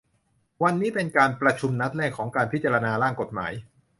[0.63, 3.51] วันนี้เป็นการประชุมนัดแรกของการพิจารณาร่างกฎหมาย